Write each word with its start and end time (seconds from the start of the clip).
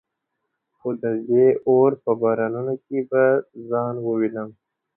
خو 0.77 0.89
د 1.03 1.05
دې 1.27 1.47
اور 1.67 1.91
په 2.03 2.11
بارانونو 2.21 2.73
کي 2.85 2.99
به 3.09 3.23
ځان 3.69 3.95
ووينم” 4.05 4.49